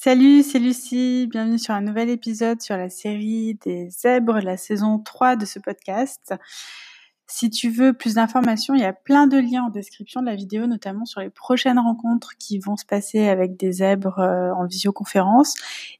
[0.00, 1.26] Salut, c'est Lucie.
[1.28, 5.58] Bienvenue sur un nouvel épisode sur la série des zèbres, la saison 3 de ce
[5.58, 6.36] podcast.
[7.30, 10.34] Si tu veux plus d'informations, il y a plein de liens en description de la
[10.34, 14.64] vidéo, notamment sur les prochaines rencontres qui vont se passer avec des zèbres euh, en
[14.64, 15.54] visioconférence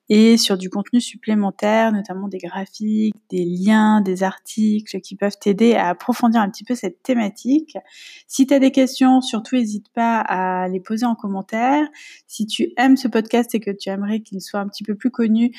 [0.08, 5.74] et sur du contenu supplémentaire, notamment des graphiques, des liens, des articles qui peuvent t'aider
[5.74, 7.76] à approfondir un petit peu cette thématique.
[8.26, 11.86] Si tu as des questions, surtout n'hésite pas à les poser en commentaire.
[12.26, 15.10] Si tu aimes ce podcast et que tu aimerais qu'il soit un petit peu plus
[15.10, 15.52] connu,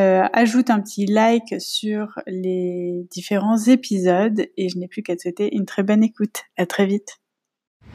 [0.00, 5.22] euh, ajoute un petit like sur les différents épisodes et je n'ai plus qu'à te
[5.22, 6.42] souhaiter une très bonne écoute.
[6.56, 7.18] À très vite.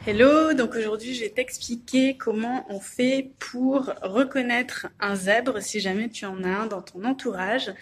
[0.06, 6.10] Hello, donc aujourd'hui je vais t'expliquer comment on fait pour reconnaître un zèbre si jamais
[6.10, 7.72] tu en as un dans ton entourage.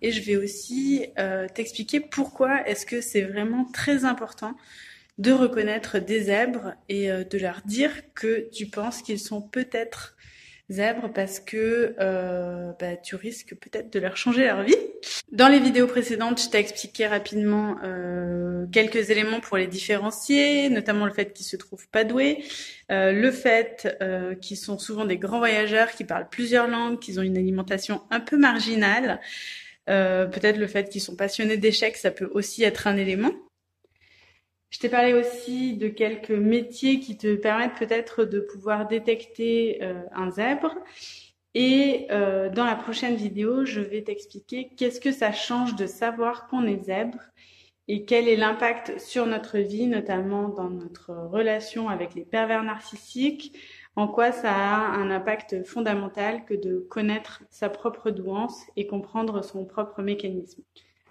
[0.00, 4.56] Et je vais aussi euh, t'expliquer pourquoi est-ce que c'est vraiment très important
[5.18, 10.16] de reconnaître des zèbres et euh, de leur dire que tu penses qu'ils sont peut-être
[10.72, 14.74] zèbres parce que euh, bah, tu risques peut-être de leur changer leur vie.
[15.30, 21.06] Dans les vidéos précédentes, je t'ai expliqué rapidement euh, quelques éléments pour les différencier, notamment
[21.06, 22.44] le fait qu'ils se trouvent pas doués,
[22.90, 23.96] euh, le fait
[24.40, 28.20] qu'ils sont souvent des grands voyageurs, qui parlent plusieurs langues, qu'ils ont une alimentation un
[28.20, 29.20] peu marginale.
[29.86, 33.32] Peut-être le fait qu'ils sont passionnés d'échecs, ça peut aussi être un élément.
[34.72, 40.00] Je t'ai parlé aussi de quelques métiers qui te permettent peut-être de pouvoir détecter euh,
[40.14, 40.74] un zèbre.
[41.54, 46.48] Et euh, dans la prochaine vidéo, je vais t'expliquer qu'est-ce que ça change de savoir
[46.48, 47.18] qu'on est zèbre
[47.86, 53.54] et quel est l'impact sur notre vie, notamment dans notre relation avec les pervers narcissiques,
[53.94, 59.44] en quoi ça a un impact fondamental que de connaître sa propre douance et comprendre
[59.44, 60.62] son propre mécanisme.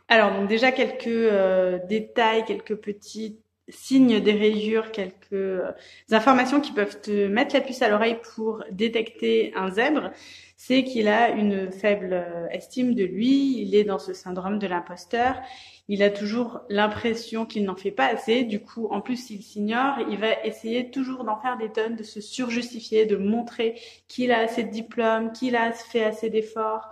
[0.07, 3.39] Alors donc déjà quelques euh, détails, quelques petits
[3.71, 5.71] signes des rayures, quelques euh,
[6.11, 10.11] informations qui peuvent te mettre la puce à l'oreille pour détecter un zèbre,
[10.57, 14.67] c'est qu'il a une faible euh, estime de lui, il est dans ce syndrome de
[14.67, 15.41] l'imposteur,
[15.87, 19.95] il a toujours l'impression qu'il n'en fait pas assez, du coup, en plus, s'il s'ignore,
[20.09, 24.39] il va essayer toujours d'en faire des tonnes, de se surjustifier, de montrer qu'il a
[24.39, 26.89] assez de diplômes, qu'il a fait assez d'efforts.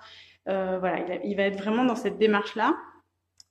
[0.47, 2.75] Euh, voilà, il, il va être vraiment dans cette démarche-là.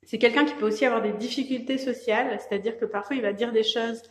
[0.09, 3.53] C'est quelqu'un qui peut aussi avoir des difficultés sociales, c'est-à-dire que parfois il va dire
[3.53, 4.03] des choses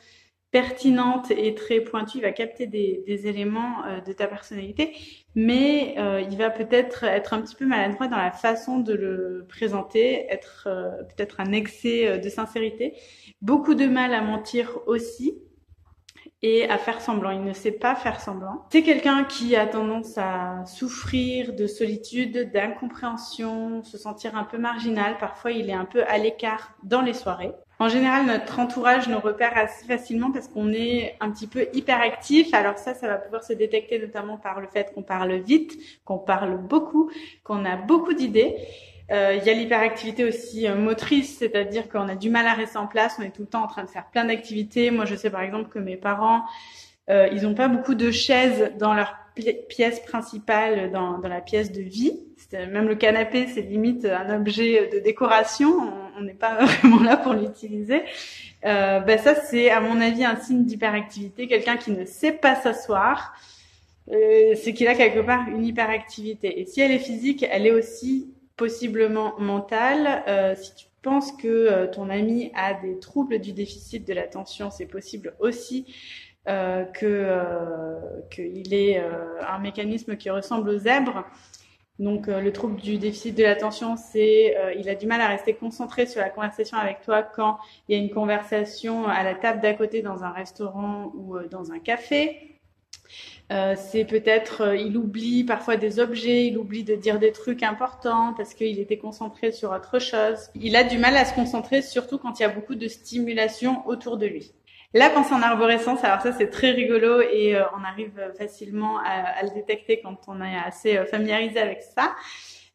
[0.52, 4.96] pertinentes et très pointues, il va capter des, éléments euh, de ta personnalité,
[5.34, 9.48] mais euh, il va peut-être être un petit peu maladroit dans la façon de le
[9.50, 12.94] présenter, être euh, peut-être un excès de sincérité,
[13.42, 15.42] beaucoup de mal à mentir aussi,
[16.42, 17.32] et à faire semblant.
[17.32, 18.66] Il ne sait pas faire semblant.
[18.72, 25.18] C'est quelqu'un qui a tendance à souffrir de solitude, d'incompréhension, se sentir un peu marginal.
[25.18, 27.54] Parfois, il est un peu à l'écart dans les soirées.
[27.80, 32.52] En général, notre entourage nous repère assez facilement parce qu'on est un petit peu hyperactif.
[32.56, 36.18] Alors ça, ça va pouvoir se détecter notamment par le fait qu'on parle vite, qu'on
[36.18, 37.12] parle beaucoup,
[37.44, 38.56] qu'on a beaucoup d'idées.
[39.12, 42.78] Euh, il y a l'hyperactivité aussi euh, motrice, c'est-à-dire qu'on a du mal à rester
[42.78, 44.92] en place, on est tout le temps en train de faire plein d'activités.
[44.92, 46.44] Moi, je sais par exemple que mes parents,
[47.10, 49.16] euh, ils n'ont pas beaucoup de chaises dans leur
[49.70, 52.20] pièce principale, dans, dans la pièce de vie.
[52.52, 55.92] Même le canapé, c'est limite un objet de décoration.
[56.18, 58.04] On n'est pas vraiment là pour l'utiliser.
[58.66, 61.48] Euh, ben ça, c'est à mon avis un signe d'hyperactivité.
[61.48, 63.34] Quelqu'un qui ne sait pas s'asseoir,
[64.12, 66.60] euh, c'est qu'il a quelque part une hyperactivité.
[66.60, 70.24] Et si elle est physique, elle est aussi possiblement mentale.
[70.28, 74.70] Euh, si tu penses que euh, ton ami a des troubles du déficit de l'attention,
[74.70, 75.86] c'est possible aussi
[76.50, 79.02] euh, euh, qu'il ait
[79.48, 81.26] un mécanisme qui ressemble au zèbre.
[82.00, 86.06] Donc le trouble du déficit de l'attention, c'est il a du mal à rester concentré
[86.06, 87.58] sur la conversation avec toi quand
[87.88, 91.72] il y a une conversation à la table d'à côté dans un restaurant ou dans
[91.72, 92.57] un café.
[93.52, 97.64] Euh, c'est peut-être, euh, il oublie parfois des objets, il oublie de dire des trucs
[97.64, 100.50] importants parce qu'il était concentré sur autre chose.
[100.54, 103.88] Il a du mal à se concentrer, surtout quand il y a beaucoup de stimulation
[103.88, 104.52] autour de lui.
[104.94, 109.40] La pensée en arborescence, alors ça c'est très rigolo et euh, on arrive facilement à,
[109.40, 112.16] à, le détecter quand on est assez familiarisé avec ça.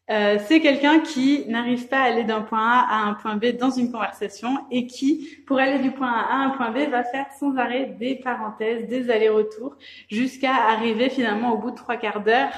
[0.09, 3.57] Euh, c'est quelqu'un qui n'arrive pas à aller d'un point A à un point B
[3.57, 7.05] dans une conversation et qui, pour aller du point A à un point B, va
[7.05, 9.77] faire sans arrêt des parenthèses, des allers-retours,
[10.09, 12.51] jusqu'à arriver finalement au bout de trois quarts d'heure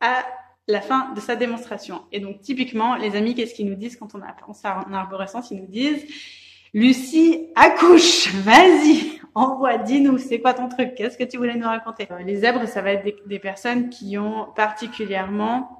[0.00, 0.24] à
[0.68, 2.02] la fin de sa démonstration.
[2.12, 5.50] Et donc typiquement, les amis, qu'est-ce qu'ils nous disent quand on a pensé en arborescence?
[5.50, 6.04] Ils nous disent
[6.74, 10.94] Lucie, accouche, vas-y, envoie, dis-nous, c'est quoi ton truc?
[10.94, 12.06] Qu'est-ce que tu voulais nous raconter?
[12.24, 15.79] Les zèbres, ça va être des personnes qui ont particulièrement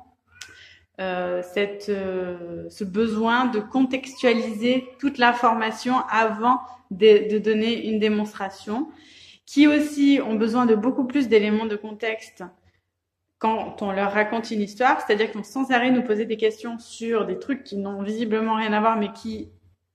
[1.01, 6.61] euh, cette, euh, ce besoin de contextualiser toute l'information avant
[6.91, 8.89] de, de, donner une démonstration,
[9.47, 12.45] qui aussi ont besoin de beaucoup plus d'éléments de contexte
[13.39, 16.79] quand on leur raconte une histoire, c'est-à-dire qu'ils vont sans arrêt nous poser des questions
[16.79, 19.49] sur des trucs qui n'ont visiblement rien à voir, mais qui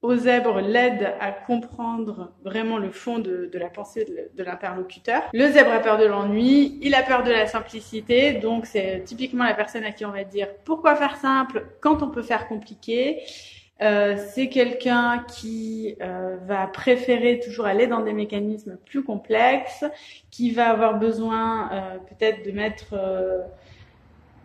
[0.06, 4.06] aux l'aident à comprendre vraiment le fond de, la pensée
[4.36, 5.24] de, l'interlocuteur.
[5.34, 9.44] Le zèbre a peur de l'ennui, il a peur de la simplicité, donc c'est typiquement
[9.44, 13.22] la personne à qui on va dire pourquoi faire simple quand on peut faire compliqué?
[13.82, 19.84] Euh, c'est quelqu'un qui euh, va préférer toujours aller dans des mécanismes plus complexes,
[20.32, 22.96] qui va avoir besoin euh, peut-être de mettre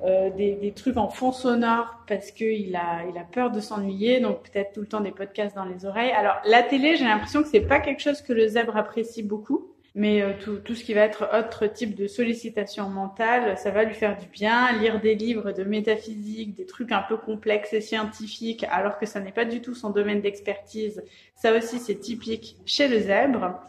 [0.04, 4.20] euh, des, des, trucs en fond sonore parce qu'il a, il a peur de s'ennuyer,
[4.20, 6.12] donc peut-être tout le temps des podcasts dans les oreilles.
[6.12, 9.70] Alors la télé, j'ai l'impression que c'est pas quelque chose que le zèbre apprécie beaucoup,
[9.94, 13.84] mais euh, tout, tout ce qui va être autre type de sollicitation mentale, ça va
[13.84, 14.72] lui faire du bien.
[14.78, 19.20] Lire des livres de métaphysique, des trucs un peu complexes et scientifiques, alors que ça
[19.20, 21.02] n'est pas du tout son domaine d'expertise,
[21.34, 23.60] ça aussi c'est typique chez le zèbre.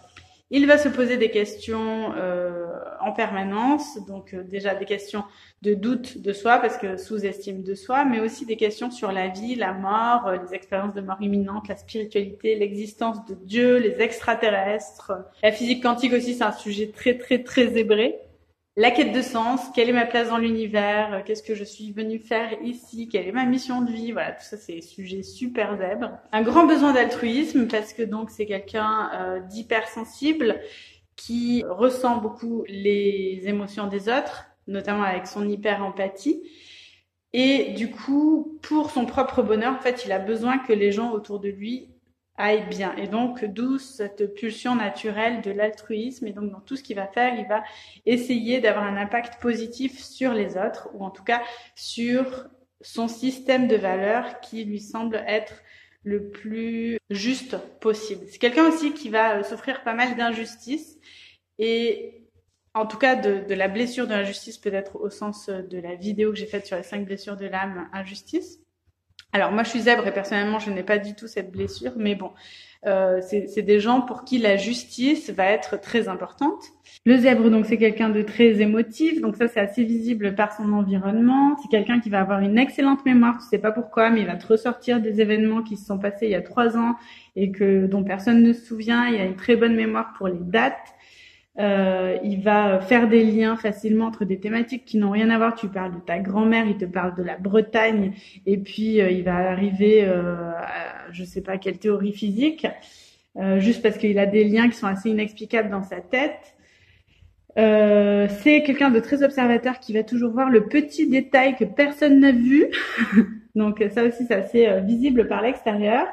[0.53, 2.65] Il va se poser des questions euh,
[2.99, 5.23] en permanence, donc euh, déjà des questions
[5.61, 9.29] de doute de soi, parce que sous-estime de soi, mais aussi des questions sur la
[9.29, 14.01] vie, la mort, euh, les expériences de mort imminente, la spiritualité, l'existence de Dieu, les
[14.01, 15.13] extraterrestres.
[15.41, 18.19] La physique quantique aussi, c'est un sujet très très très zébré
[18.77, 21.91] la quête de sens, quelle est ma place dans l'univers, euh, qu'est-ce que je suis
[21.91, 25.23] venue faire ici, quelle est ma mission de vie, voilà, tout ça c'est des sujets
[25.23, 26.11] super zèbres.
[26.31, 30.61] Un grand besoin d'altruisme parce que donc c'est quelqu'un euh, d'hypersensible
[31.17, 36.41] qui ressent beaucoup les émotions des autres, notamment avec son hyper-empathie.
[37.33, 41.11] Et du coup, pour son propre bonheur, en fait, il a besoin que les gens
[41.11, 41.89] autour de lui
[42.37, 42.95] aille bien.
[42.95, 46.27] Et donc, d'où cette pulsion naturelle de l'altruisme.
[46.27, 47.63] Et donc, dans tout ce qu'il va faire, il va
[48.05, 51.41] essayer d'avoir un impact positif sur les autres, ou en tout cas
[51.75, 52.47] sur
[52.81, 55.61] son système de valeurs qui lui semble être
[56.03, 58.25] le plus juste possible.
[58.27, 60.97] C'est quelqu'un aussi qui va euh, souffrir pas mal d'injustice
[61.59, 62.27] et
[62.73, 66.31] en tout cas de, de la blessure de l'injustice peut-être au sens de la vidéo
[66.31, 68.60] que j'ai faite sur les cinq blessures de l'âme injustice.
[69.33, 72.15] Alors moi je suis zèbre et personnellement je n'ai pas du tout cette blessure, mais
[72.15, 72.31] bon,
[72.85, 76.63] euh, c'est des gens pour qui la justice va être très importante.
[77.05, 80.73] Le zèbre donc c'est quelqu'un de très émotif, donc ça c'est assez visible par son
[80.73, 81.55] environnement.
[81.61, 84.35] C'est quelqu'un qui va avoir une excellente mémoire, tu sais pas pourquoi, mais il va
[84.35, 86.95] te ressortir des événements qui se sont passés il y a trois ans
[87.37, 89.07] et que dont personne ne se souvient.
[89.07, 90.93] Il a une très bonne mémoire pour les dates.
[91.59, 95.55] Euh, il va faire des liens facilement entre des thématiques qui n'ont rien à voir.
[95.55, 98.13] Tu parles de ta grand-mère, il te parle de la Bretagne,
[98.45, 102.67] et puis euh, il va arriver, euh, à, je sais pas quelle théorie physique,
[103.37, 106.55] euh, juste parce qu'il a des liens qui sont assez inexplicables dans sa tête.
[107.57, 112.21] Euh, c'est quelqu'un de très observateur qui va toujours voir le petit détail que personne
[112.21, 112.67] n'a vu.
[113.55, 116.07] Donc ça aussi, c'est assez visible par l'extérieur.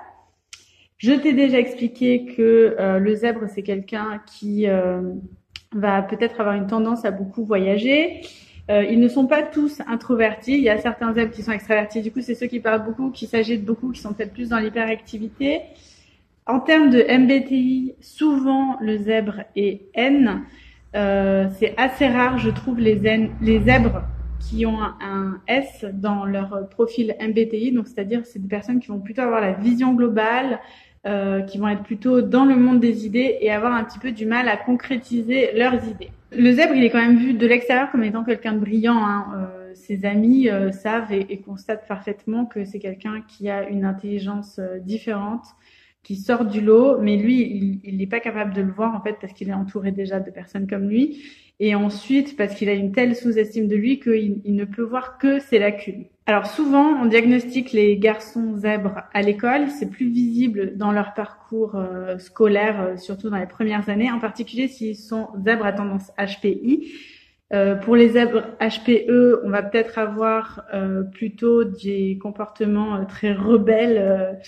[0.98, 5.00] Je t'ai déjà expliqué que euh, le zèbre, c'est quelqu'un qui euh,
[5.72, 8.22] va peut-être avoir une tendance à beaucoup voyager.
[8.68, 10.54] Euh, ils ne sont pas tous introvertis.
[10.54, 12.02] Il y a certains zèbres qui sont extravertis.
[12.02, 14.58] Du coup, c'est ceux qui parlent beaucoup, qui s'agitent beaucoup, qui sont peut-être plus dans
[14.58, 15.60] l'hyperactivité.
[16.46, 20.42] En termes de MBTI, souvent le zèbre est N.
[20.92, 24.02] c'est assez rare, je trouve, les, N, les zèbres
[24.40, 27.72] qui ont un S dans leur profil MBTI.
[27.72, 30.58] Donc, c'est-à-dire, c'est des personnes qui vont plutôt avoir la vision globale,
[31.06, 34.12] euh, qui vont être plutôt dans le monde des idées et avoir un petit peu
[34.12, 36.10] du mal à concrétiser leurs idées.
[36.30, 39.02] Le zèbre, il est quand même vu de l'extérieur comme étant quelqu'un de brillant.
[39.02, 39.26] Hein.
[39.36, 44.58] Euh, ses amis euh, savent et, constatent parfaitement que c'est quelqu'un qui a une intelligence
[44.58, 45.44] euh, différente,
[46.08, 49.16] qui sort du lot, mais lui, il n'est pas capable de le voir en fait
[49.20, 51.22] parce qu'il est entouré déjà de personnes comme lui
[51.60, 55.18] et ensuite parce qu'il a une telle sous-estime de lui qu'il il ne peut voir
[55.18, 56.06] que ses lacunes.
[56.24, 61.74] Alors souvent, on diagnostique les garçons zèbres à l'école, c'est plus visible dans leur parcours
[61.74, 66.10] euh, scolaire, euh, surtout dans les premières années, en particulier s'ils sont zèbres à tendance
[66.16, 66.90] HPI.
[67.54, 73.32] Euh, pour les zèbres HPE, on va peut-être avoir euh, plutôt des comportements euh, très
[73.32, 74.38] rebelles,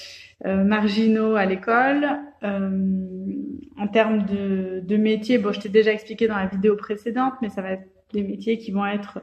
[0.45, 2.07] marginaux à l'école.
[2.43, 7.49] en termes de, de métiers, bon, je t'ai déjà expliqué dans la vidéo précédente, mais
[7.49, 9.21] ça va être des métiers qui vont être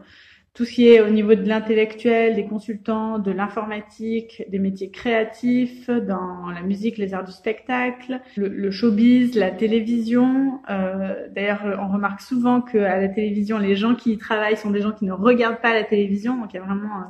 [0.57, 5.87] tout ce qui est au niveau de l'intellectuel, des consultants, de l'informatique, des métiers créatifs,
[5.87, 10.59] dans la musique, les arts du spectacle, le, showbiz, la télévision.
[10.71, 14.81] Euh, D'ailleurs, on remarque souvent qu'à la télévision, les gens qui y travaillent sont des
[14.81, 17.03] gens qui ne regardent pas la télévision, donc il y a vraiment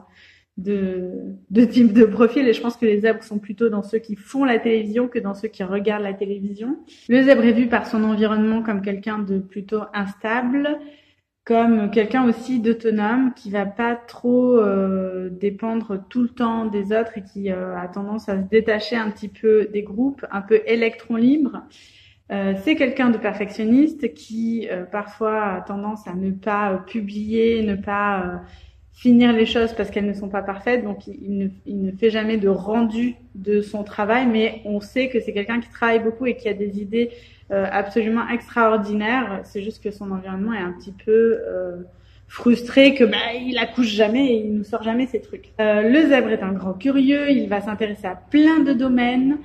[0.68, 1.12] euh,
[1.50, 4.18] deux, types de profils et je pense que les zèbres sont plutôt dans ceux qui
[4.18, 6.80] font la télévision que dans ceux qui regardent la télévision.
[7.08, 10.80] Le zèbre est vu par son environnement comme quelqu'un de plutôt instable,
[11.48, 17.18] comme quelqu'un aussi d'autonome qui va pas trop euh, dépendre tout le temps des autres
[17.18, 20.60] et qui euh, a tendance à se détacher un petit peu des groupes, un peu
[20.66, 21.63] électron libre.
[22.34, 28.42] Euh, c'est quelqu'un de perfectionniste qui parfois a tendance à ne pas publier, ne pas
[28.92, 30.84] finir les choses parce qu'elles ne sont pas parfaites.
[30.84, 35.32] Donc il ne, fait jamais de rendu de son travail, mais on sait que c'est
[35.32, 37.12] quelqu'un qui travaille beaucoup et qui a des idées
[37.50, 39.42] absolument extraordinaires.
[39.44, 41.39] C'est juste que son environnement est un petit peu
[42.27, 45.54] frustré que bah, il accouche jamais et il nous sort jamais ses trucs.
[45.60, 49.38] le zèbre est un grand curieux, il va s'intéresser à plein de domaines.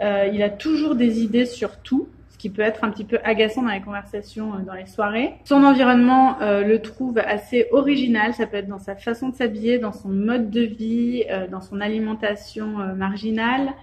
[0.00, 2.08] il a toujours des idées sur tout
[2.40, 5.34] qui peut être un petit peu agaçant dans les conversations, euh, dans les soirées.
[5.44, 9.78] Son environnement euh, le trouve assez original, ça peut être dans sa façon de s'habiller,
[9.78, 13.74] dans son mode de vie, euh, dans son alimentation marginale.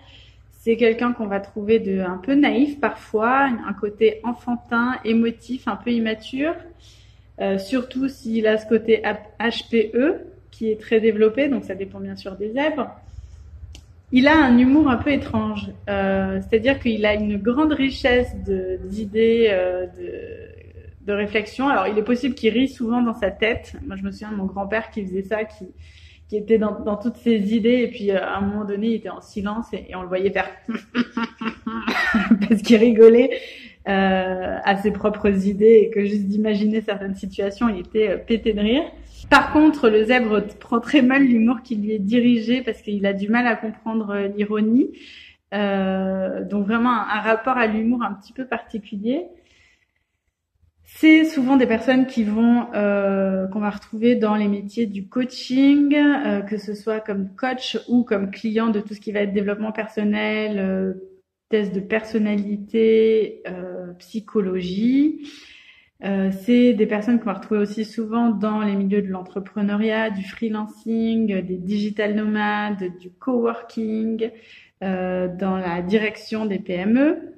[0.67, 5.77] C'est quelqu'un qu'on va trouver de un peu naïf parfois, un côté enfantin, émotif, un
[5.77, 6.55] peu immature.
[7.57, 9.01] surtout s'il a ce côté
[9.39, 12.89] HPE qui est très développé, donc ça dépend bien sûr des zèbres.
[14.11, 19.47] Il a un humour un peu étrange, euh, c'est-à-dire qu'il a une grande richesse d'idées,
[19.49, 21.69] euh, de, de réflexions.
[21.69, 23.77] Alors, il est possible qu'il rit souvent dans sa tête.
[23.85, 25.67] Moi, je me souviens de mon grand-père qui faisait ça, qui,
[26.29, 28.93] qui était dans, dans, toutes ses idées, et puis euh, à un moment donné, il
[28.95, 30.49] était en silence et, on le voyait faire
[32.49, 33.31] parce qu'il rigolait
[33.87, 38.51] euh, à ses propres idées et que juste d'imaginer certaines situations, il était euh, pété
[38.51, 38.83] de rire.
[39.29, 43.13] Par contre, le zèbre prend très mal l'humour qui lui est dirigé parce qu'il a
[43.13, 44.89] du mal à comprendre euh, l'ironie.
[45.53, 49.21] Donc vraiment un, rapport à l'humour un petit peu particulier.
[50.99, 55.93] C'est souvent des personnes qui vont euh, qu'on va retrouver dans les métiers du coaching,
[55.95, 59.31] euh, que ce soit comme coach ou comme client de tout ce qui va être
[59.31, 60.93] développement personnel, euh,
[61.49, 63.43] test de personnalité,
[63.99, 65.29] psychologie.
[66.03, 70.23] Euh, c'est des personnes qu'on va retrouver aussi souvent dans les milieux de l'entrepreneuriat, du
[70.23, 74.31] freelancing, des digital nomades, du coworking,
[74.81, 77.36] dans la direction des PME.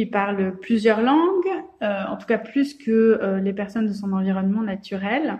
[0.00, 1.48] Ils parlent plusieurs langues,
[1.82, 5.38] euh, en tout cas plus que les personnes de son environnement naturel.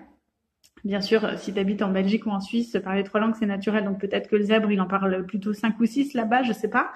[0.84, 3.84] Bien sûr, si tu habites en Belgique ou en Suisse, parler trois langues, c'est naturel.
[3.84, 6.70] Donc peut-être que le zèbre, il en parle plutôt cinq ou six là-bas, je sais
[6.70, 6.92] pas.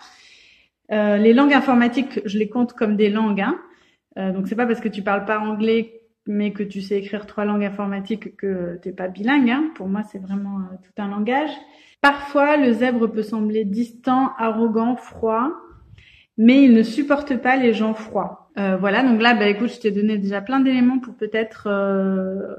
[0.90, 3.40] les langues informatiques, je les compte comme des langues.
[3.40, 3.58] Hein.
[4.18, 7.26] Euh, donc c'est pas parce que tu parles pas anglais mais que tu sais écrire
[7.26, 9.50] trois langues informatiques que t'es pas bilingue.
[9.50, 9.70] Hein.
[9.74, 11.50] Pour moi, c'est vraiment euh, tout un langage.
[12.00, 15.50] Parfois, le zèbre peut sembler distant, arrogant, froid,
[16.36, 18.50] mais il ne supporte pas les gens froids.
[18.58, 22.54] Euh, voilà, donc là, bah, écoute, je t'ai donné déjà plein d'éléments pour peut-être euh,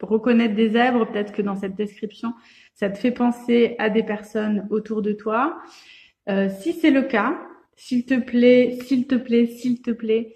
[0.00, 1.06] reconnaître des zèbres.
[1.06, 2.34] Peut-être que dans cette description,
[2.74, 5.60] ça te fait penser à des personnes autour de toi.
[6.28, 7.38] Euh, si c'est le cas,
[7.76, 10.34] s'il te plaît, s'il te plaît, s'il te plaît,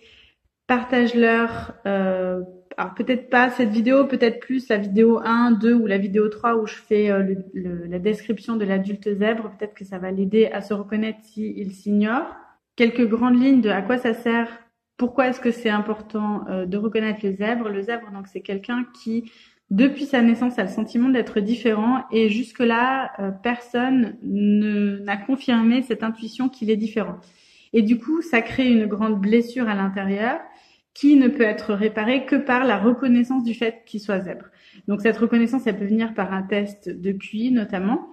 [0.66, 6.28] partage-leur, alors peut-être pas cette vidéo, peut-être plus la vidéo 1, 2 ou la vidéo
[6.28, 7.11] 3 où je fais
[7.54, 9.52] la description de l'adulte zèbre.
[9.59, 12.35] Peut-être que ça va l'aider à se reconnaître s'il s'ignore.
[12.76, 14.49] Quelques grandes lignes de à quoi ça sert,
[14.97, 17.69] pourquoi est-ce que c'est important euh, de reconnaître le zèbre.
[17.69, 19.31] Le zèbre, donc, c'est quelqu'un qui,
[19.71, 26.02] depuis sa naissance, a le sentiment d'être différent et jusque-là, euh, personne n'a confirmé cette
[26.02, 27.16] intuition qu'il est différent.
[27.73, 30.40] Et du coup, ça crée une grande blessure à l'intérieur
[30.95, 34.47] qui ne peut être réparé que par la reconnaissance du fait qu'il soit zèbre.
[34.87, 38.09] Donc cette reconnaissance, elle peut venir par un test de QI notamment,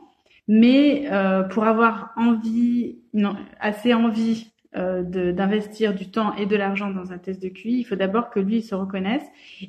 [0.48, 2.98] mais euh, pour avoir envie,
[3.60, 7.84] assez envie euh, d'investir du temps et de l'argent dans un test de QI, il
[7.84, 9.25] faut d'abord que lui se reconnaisse.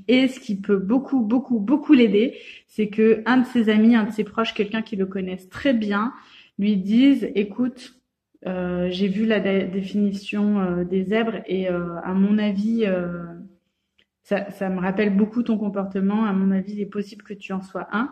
[0.09, 4.05] Et ce qui peut beaucoup, beaucoup, beaucoup l'aider, c'est que un de ses amis, un
[4.05, 6.13] de ses proches, quelqu'un qui le connaisse très bien,
[6.59, 8.03] lui dise, écoute,
[8.47, 12.85] euh, j'ai vu la définition euh, des zèbres et euh, à mon avis,
[14.23, 16.25] ça, ça, me rappelle beaucoup ton comportement.
[16.25, 18.11] À mon avis, il est possible que tu en sois un.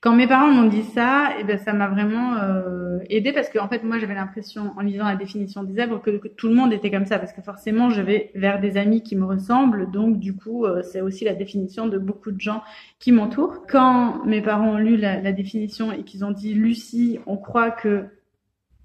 [0.00, 3.58] Quand mes parents m'ont dit ça, eh ben ça m'a vraiment euh, aidé parce que
[3.58, 6.72] en fait moi j'avais l'impression en lisant la définition des zèbres que, tout le monde
[6.72, 10.18] était comme ça parce que forcément je vais vers des amis qui me ressemblent donc
[10.18, 12.62] du coup c'est aussi la définition de beaucoup de gens
[12.98, 13.66] qui m'entourent.
[13.68, 17.70] Quand mes parents ont lu la, la définition et qu'ils ont dit Lucie, on croit
[17.70, 18.06] que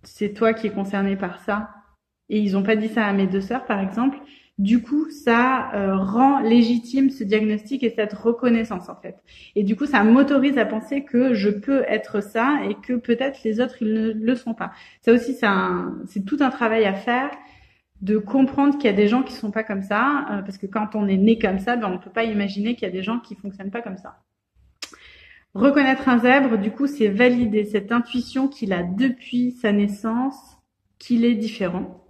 [0.05, 1.69] c'est toi qui es concerné par ça.
[2.29, 4.17] Et ils n'ont pas dit ça à mes deux sœurs, par exemple.
[4.57, 9.17] Du coup, ça euh, rend légitime ce diagnostic et cette reconnaissance en fait.
[9.55, 13.43] Et du coup, ça m'autorise à penser que je peux être ça et que peut-être
[13.43, 14.71] les autres ils ne le sont pas.
[15.01, 17.31] Ça aussi, c'est tout un travail à faire
[18.01, 20.67] de comprendre qu'il y a des gens qui sont pas comme ça, euh, parce que
[20.67, 23.03] quand on est né comme ça, ben on peut pas imaginer qu'il y a des
[23.03, 24.21] gens qui fonctionnent pas comme ça.
[25.53, 30.38] Reconnaître un zèbre, du coup, c'est valider cette intuition qu'il a depuis sa naissance,
[31.00, 32.04] qu'il est différent.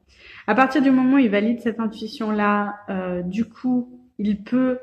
[0.47, 4.77] À partir du moment où il valide cette intuition-là, euh, du coup, il peut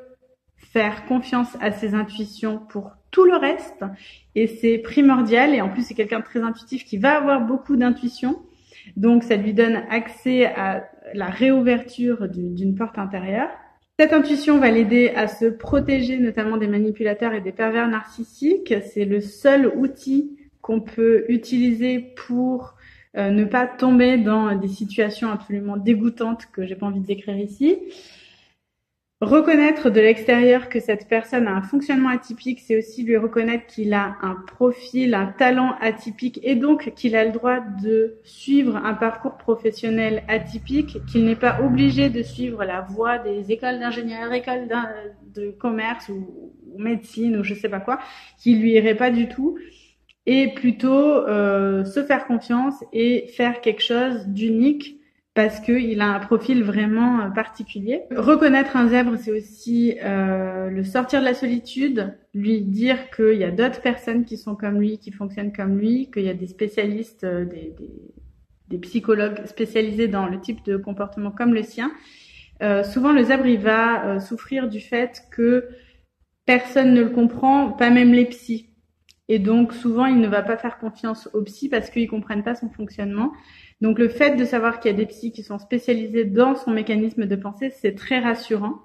[0.57, 3.83] faire confiance à ses intuitions pour tout le reste.
[4.35, 5.53] Et c'est primordial.
[5.53, 8.41] Et en plus, c'est quelqu'un de très intuitif qui va avoir beaucoup d'intuition.
[8.97, 13.49] Donc, ça lui donne accès à la réouverture d'une porte intérieure.
[13.99, 18.73] Cette intuition va l'aider à se protéger notamment des manipulateurs et des pervers narcissiques.
[18.91, 22.75] C'est le seul outil qu'on peut utiliser pour
[23.15, 27.37] euh, ne pas tomber dans des situations absolument dégoûtantes que j'ai pas envie de décrire
[27.37, 27.77] ici.
[29.23, 33.93] Reconnaître de l'extérieur que cette personne a un fonctionnement atypique, c'est aussi lui reconnaître qu'il
[33.93, 38.93] a un profil, un talent atypique et donc qu'il a le droit de suivre un
[38.93, 44.67] parcours professionnel atypique, qu'il n'est pas obligé de suivre la voie des écoles d'ingénieur, écoles
[45.33, 47.99] de commerce ou, médecine ou je sais pas quoi,
[48.37, 49.57] qui lui irait pas du tout
[50.25, 54.99] et plutôt euh, se faire confiance et faire quelque chose d'unique
[55.33, 58.01] parce qu'il a un profil vraiment euh, particulier.
[58.15, 63.43] Reconnaître un zèbre, c'est aussi euh, le sortir de la solitude, lui dire qu'il y
[63.43, 66.47] a d'autres personnes qui sont comme lui, qui fonctionnent comme lui, qu'il y a des
[66.47, 67.91] spécialistes, euh, des, des,
[68.69, 71.91] des, psychologues spécialisés dans le type de comportement comme le sien.
[72.61, 75.67] Euh, souvent, le zèbre, il va euh, souffrir du fait que
[76.45, 78.69] personne ne le comprend, pas même les psys.
[79.29, 82.55] Et donc, souvent, il ne va pas faire confiance aux psys parce qu'ils comprennent pas
[82.55, 83.31] son fonctionnement.
[83.81, 86.71] Donc le fait de savoir qu'il y a des psys qui sont spécialisés dans son
[86.71, 88.79] mécanisme de pensée, c'est très rassurant.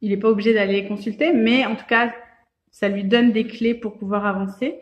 [0.00, 2.12] Il n'est pas obligé d'aller consulter, mais en tout cas,
[2.70, 4.80] ça lui donne des clés pour pouvoir avancer.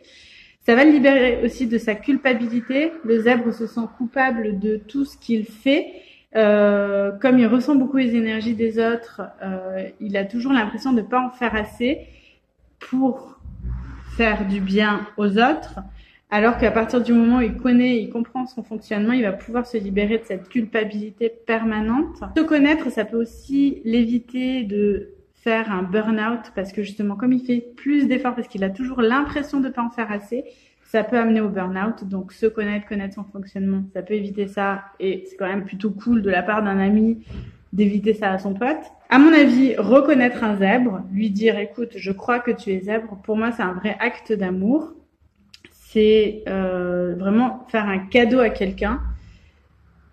[0.60, 2.92] Ça va le libérer aussi de sa culpabilité.
[3.04, 5.86] Le zèbre se sent coupable de tout ce qu'il fait.
[6.34, 11.02] Euh, comme il ressent beaucoup les énergies des autres, euh, il a toujours l'impression de
[11.02, 12.06] ne pas en faire assez
[12.78, 13.41] pour
[14.16, 15.80] faire du bien aux autres.
[16.30, 19.66] Alors qu'à partir du moment où il connaît, il comprend son fonctionnement, il va pouvoir
[19.66, 22.22] se libérer de cette culpabilité permanente.
[22.36, 27.44] Se connaître, ça peut aussi l'éviter de faire un burn-out parce que justement, comme il
[27.44, 30.44] fait plus d'efforts, parce qu'il a toujours l'impression de pas en faire assez,
[30.84, 32.04] ça peut amener au burn-out.
[32.04, 34.84] Donc, se connaître, connaître son fonctionnement, ça peut éviter ça.
[35.00, 37.24] Et c'est quand même plutôt cool de la part d'un ami
[37.72, 38.92] d'éviter ça à son pote.
[39.08, 43.18] À mon avis, reconnaître un zèbre, lui dire, écoute, je crois que tu es zèbre,
[43.22, 44.94] pour moi, c'est un vrai acte d'amour
[45.92, 49.00] c'est euh, vraiment faire un cadeau à quelqu'un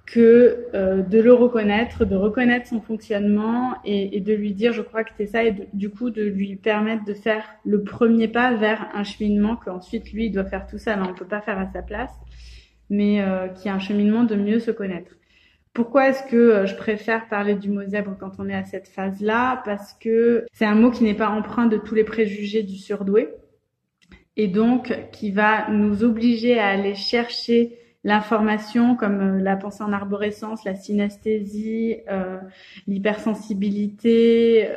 [0.05, 5.03] que euh, de le reconnaître, de reconnaître son fonctionnement et, de lui dire je crois
[5.03, 8.89] que c'est ça et du coup de lui permettre de faire le premier pas vers
[8.93, 11.71] un cheminement qu'ensuite lui il doit faire tout ça, mais on peut pas faire à
[11.71, 12.11] sa place,
[12.89, 15.11] mais euh, qui est un cheminement de mieux se connaître.
[15.79, 18.89] Pourquoi est-ce que euh, je préfère parler du mot zèbre quand on est à cette
[18.89, 19.61] phase-là?
[19.63, 23.29] Parce que c'est un mot qui n'est pas empreint de tous les préjugés du surdoué
[24.35, 29.93] et donc qui va nous obliger à aller chercher l'information comme euh, la pensée en
[29.93, 32.39] arborescence, la synesthésie, euh,
[32.85, 34.67] l'hypersensibilité,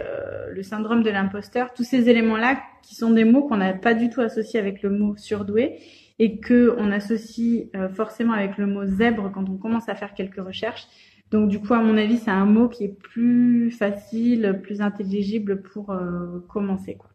[0.52, 4.08] le syndrome de l'imposteur, tous ces éléments-là qui sont des mots qu'on n'a pas du
[4.08, 5.80] tout associés avec le mot surdoué
[6.18, 10.14] et que on associe euh, forcément avec le mot zèbre quand on commence à faire
[10.14, 10.87] quelques recherches.
[11.31, 15.62] Donc du coup, à mon avis, c'est un mot qui est plus facile, plus intelligible
[15.62, 15.94] pour
[16.48, 16.96] commencer.
[16.96, 17.12] Quoi.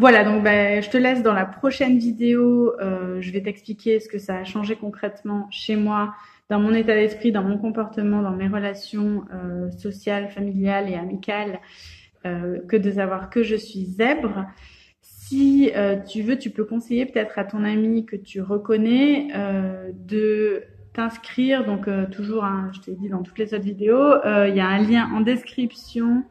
[0.00, 2.74] Voilà, donc ben, je te laisse dans la prochaine vidéo.
[2.80, 6.14] Euh, je vais t'expliquer ce que ça a changé concrètement chez moi,
[6.48, 11.60] dans mon état d'esprit, dans mon comportement, dans mes relations euh, sociales, familiales et amicales,
[12.24, 14.46] euh, que de savoir que je suis zèbre.
[15.30, 19.90] Si euh, tu veux, tu peux conseiller peut-être à ton ami que tu reconnais euh,
[19.94, 21.64] de t'inscrire.
[21.64, 24.78] Donc toujours, hein, je t'ai dit dans toutes les autres vidéos, il y a un
[24.78, 26.24] lien en description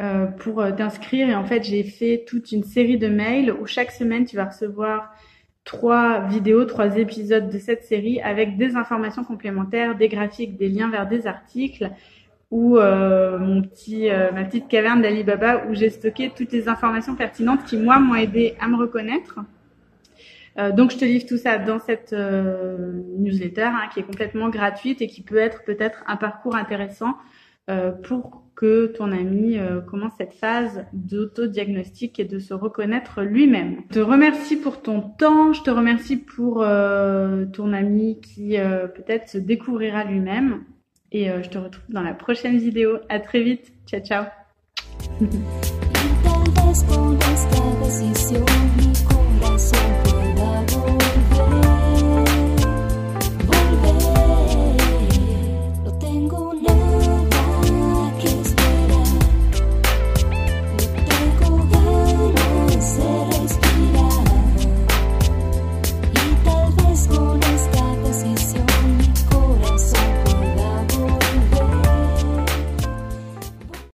[0.00, 1.28] euh, pour euh, t'inscrire.
[1.28, 4.46] Et en fait, j'ai fait toute une série de mails où chaque semaine, tu vas
[4.46, 5.14] recevoir
[5.62, 10.90] trois vidéos, trois épisodes de cette série avec des informations complémentaires, des graphiques, des liens
[10.90, 11.92] vers des articles
[12.50, 17.14] ou euh, mon petit, euh, ma petite caverne d'Alibaba où j'ai stocké toutes les informations
[17.14, 19.40] pertinentes qui, moi, m'ont aidé à me reconnaître.
[20.58, 25.02] Euh, donc, je te livre tout ça dans cette newsletter hein, qui est complètement gratuite
[25.02, 27.14] et qui peut être peut-être un parcours intéressant
[28.02, 33.78] pour que ton ami commence cette phase d'autodiagnostic et de se reconnaître lui-même.
[33.88, 38.58] Je te remercie pour ton temps, je te remercie pour ton ami qui
[38.94, 40.60] peut-être se découvrira lui-même
[41.14, 42.98] et je te retrouve dans la prochaine vidéo.
[43.08, 43.72] À très vite.
[43.86, 44.24] Ciao ciao.